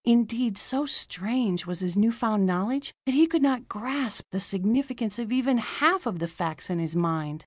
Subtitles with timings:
[0.03, 5.19] Indeed, so strange was his new found knowledge, that he could not grasp the significance
[5.19, 7.39] of even half of the facts in his mind.